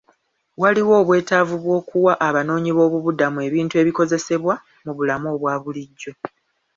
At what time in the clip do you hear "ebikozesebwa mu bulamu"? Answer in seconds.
3.81-5.27